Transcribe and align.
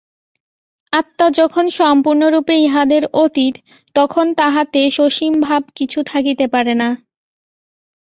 আত্মা 0.93 1.27
যখন 1.39 1.65
সম্পূর্ণরূপে 1.79 2.55
ইহাদের 2.59 3.03
অতীত, 3.23 3.55
তখন 3.95 4.25
তাঁহাতে 4.39 4.81
সসীম 4.91 5.33
ভাব 5.41 5.61
কিছু 5.77 5.99
থাকিতে 6.11 6.45
পারে 6.53 6.73
না। 6.81 6.89